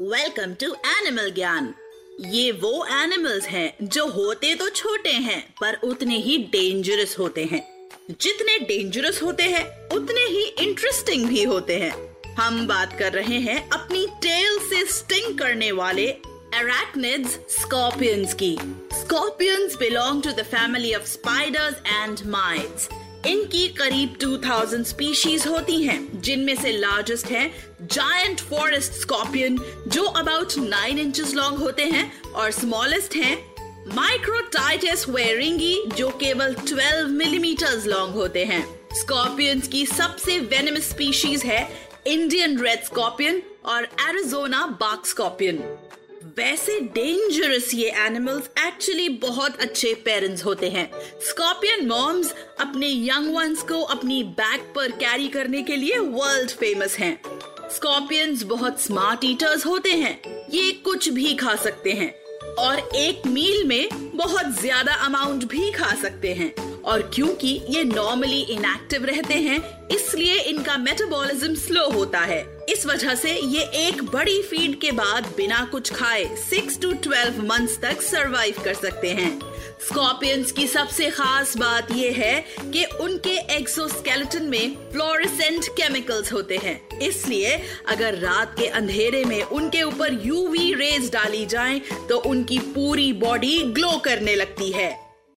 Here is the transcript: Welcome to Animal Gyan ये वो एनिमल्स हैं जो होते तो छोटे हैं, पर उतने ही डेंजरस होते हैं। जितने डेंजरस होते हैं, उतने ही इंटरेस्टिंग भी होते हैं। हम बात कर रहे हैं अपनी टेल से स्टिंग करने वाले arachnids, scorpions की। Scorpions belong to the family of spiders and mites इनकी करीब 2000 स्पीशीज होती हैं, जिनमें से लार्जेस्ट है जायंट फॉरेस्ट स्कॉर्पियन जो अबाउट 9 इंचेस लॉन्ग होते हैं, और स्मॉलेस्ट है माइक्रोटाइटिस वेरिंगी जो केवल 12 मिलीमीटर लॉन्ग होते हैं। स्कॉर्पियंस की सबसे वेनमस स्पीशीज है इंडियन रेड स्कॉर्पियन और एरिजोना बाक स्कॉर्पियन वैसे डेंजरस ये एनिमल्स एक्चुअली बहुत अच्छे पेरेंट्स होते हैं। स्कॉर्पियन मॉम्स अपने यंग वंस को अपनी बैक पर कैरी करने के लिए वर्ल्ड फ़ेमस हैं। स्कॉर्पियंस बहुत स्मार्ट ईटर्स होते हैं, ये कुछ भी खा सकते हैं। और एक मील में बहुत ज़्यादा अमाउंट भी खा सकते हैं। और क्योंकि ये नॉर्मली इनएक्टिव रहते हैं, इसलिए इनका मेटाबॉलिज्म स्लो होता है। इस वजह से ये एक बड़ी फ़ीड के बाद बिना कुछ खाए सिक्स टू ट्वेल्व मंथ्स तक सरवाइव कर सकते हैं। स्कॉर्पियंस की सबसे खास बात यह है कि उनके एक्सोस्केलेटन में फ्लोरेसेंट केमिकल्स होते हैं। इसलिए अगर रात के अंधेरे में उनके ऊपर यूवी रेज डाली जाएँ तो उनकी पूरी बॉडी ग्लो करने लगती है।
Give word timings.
Welcome 0.00 0.54
to 0.54 0.66
Animal 0.72 1.30
Gyan 1.30 1.74
ये 2.20 2.52
वो 2.52 2.86
एनिमल्स 2.90 3.46
हैं 3.46 3.76
जो 3.82 4.06
होते 4.06 4.54
तो 4.54 4.68
छोटे 4.68 5.10
हैं, 5.10 5.54
पर 5.60 5.74
उतने 5.84 6.16
ही 6.16 6.38
डेंजरस 6.38 7.18
होते 7.18 7.44
हैं। 7.44 7.88
जितने 8.20 8.58
डेंजरस 8.58 9.22
होते 9.22 9.42
हैं, 9.42 9.88
उतने 9.88 10.20
ही 10.20 10.42
इंटरेस्टिंग 10.42 11.28
भी 11.28 11.42
होते 11.42 11.76
हैं। 11.76 12.16
हम 12.34 12.66
बात 12.66 12.98
कर 12.98 13.12
रहे 13.12 13.38
हैं 13.38 13.70
अपनी 13.70 14.06
टेल 14.06 14.58
से 14.58 14.84
स्टिंग 14.84 15.38
करने 15.38 15.72
वाले 15.72 16.14
arachnids, 16.54 17.30
scorpions 17.60 18.34
की। 18.34 18.56
Scorpions 19.02 19.78
belong 19.78 20.22
to 20.22 20.30
the 20.30 20.42
family 20.42 20.94
of 20.94 21.04
spiders 21.04 21.76
and 21.86 22.18
mites 22.18 23.05
इनकी 23.24 23.66
करीब 23.68 24.16
2000 24.18 24.84
स्पीशीज 24.84 25.46
होती 25.46 25.82
हैं, 25.82 26.20
जिनमें 26.20 26.54
से 26.56 26.72
लार्जेस्ट 26.72 27.26
है 27.26 27.48
जायंट 27.82 28.40
फॉरेस्ट 28.40 28.92
स्कॉर्पियन 28.92 29.58
जो 29.88 30.02
अबाउट 30.02 30.52
9 30.52 30.98
इंचेस 30.98 31.34
लॉन्ग 31.34 31.58
होते 31.58 31.84
हैं, 31.84 32.22
और 32.22 32.50
स्मॉलेस्ट 32.50 33.16
है 33.16 33.34
माइक्रोटाइटिस 33.94 35.08
वेरिंगी 35.08 35.76
जो 35.96 36.08
केवल 36.10 36.54
12 36.54 37.06
मिलीमीटर 37.08 37.82
लॉन्ग 37.86 38.14
होते 38.14 38.44
हैं। 38.44 38.62
स्कॉर्पियंस 38.94 39.68
की 39.68 39.86
सबसे 39.86 40.38
वेनमस 40.38 40.88
स्पीशीज 40.90 41.44
है 41.44 41.60
इंडियन 42.06 42.58
रेड 42.60 42.84
स्कॉर्पियन 42.84 43.42
और 43.64 43.84
एरिजोना 44.08 44.66
बाक 44.80 45.06
स्कॉर्पियन 45.06 45.58
वैसे 46.36 46.78
डेंजरस 46.94 47.70
ये 47.74 47.90
एनिमल्स 47.98 48.48
एक्चुअली 48.58 49.08
बहुत 49.20 49.60
अच्छे 49.60 49.92
पेरेंट्स 50.04 50.44
होते 50.44 50.68
हैं। 50.70 50.90
स्कॉर्पियन 51.28 51.86
मॉम्स 51.88 52.32
अपने 52.60 52.88
यंग 52.88 53.34
वंस 53.36 53.62
को 53.62 53.80
अपनी 53.84 54.22
बैक 54.40 54.72
पर 54.74 54.90
कैरी 54.98 55.28
करने 55.28 55.62
के 55.62 55.76
लिए 55.76 55.98
वर्ल्ड 55.98 56.50
फ़ेमस 56.52 56.96
हैं। 56.98 57.18
स्कॉर्पियंस 57.74 58.42
बहुत 58.44 58.82
स्मार्ट 58.82 59.24
ईटर्स 59.24 59.66
होते 59.66 59.92
हैं, 59.92 60.20
ये 60.50 60.70
कुछ 60.84 61.08
भी 61.08 61.34
खा 61.34 61.54
सकते 61.56 61.92
हैं। 61.92 62.12
और 62.58 62.78
एक 62.96 63.26
मील 63.26 63.66
में 63.66 63.88
बहुत 64.14 64.60
ज़्यादा 64.60 64.94
अमाउंट 65.06 65.44
भी 65.44 65.70
खा 65.72 65.94
सकते 66.02 66.34
हैं। 66.34 66.54
और 66.82 67.02
क्योंकि 67.14 67.48
ये 67.70 67.82
नॉर्मली 67.84 68.40
इनएक्टिव 68.42 69.04
रहते 69.04 69.34
हैं, 69.36 69.58
इसलिए 69.88 70.35
इनका 70.66 70.78
मेटाबॉलिज्म 70.78 71.54
स्लो 71.54 71.88
होता 71.90 72.20
है। 72.20 72.40
इस 72.68 72.84
वजह 72.86 73.14
से 73.14 73.32
ये 73.32 73.62
एक 73.80 74.02
बड़ी 74.04 74.40
फ़ीड 74.42 74.74
के 74.80 74.90
बाद 74.92 75.26
बिना 75.36 75.62
कुछ 75.72 75.92
खाए 75.94 76.24
सिक्स 76.38 76.78
टू 76.80 76.90
ट्वेल्व 77.04 77.38
मंथ्स 77.42 77.78
तक 77.80 78.02
सरवाइव 78.02 78.54
कर 78.64 78.74
सकते 78.74 79.10
हैं। 79.10 79.30
स्कॉर्पियंस 79.88 80.52
की 80.52 80.66
सबसे 80.66 81.10
खास 81.10 81.56
बात 81.56 81.92
यह 81.92 82.16
है 82.16 82.40
कि 82.62 82.84
उनके 83.00 83.36
एक्सोस्केलेटन 83.56 84.48
में 84.48 84.76
फ्लोरेसेंट 84.92 85.68
केमिकल्स 85.72 86.32
होते 86.32 86.56
हैं। 86.56 86.98
इसलिए 87.00 87.56
अगर 87.88 88.18
रात 88.18 88.58
के 88.58 88.66
अंधेरे 88.82 89.24
में 89.24 89.42
उनके 89.42 89.82
ऊपर 89.82 90.20
यूवी 90.24 90.72
रेज 90.74 91.10
डाली 91.12 91.46
जाएँ 91.46 91.80
तो 92.08 92.18
उनकी 92.26 92.58
पूरी 92.74 93.12
बॉडी 93.24 93.58
ग्लो 93.72 93.98
करने 93.98 94.34
लगती 94.34 94.72
है। 94.72 94.94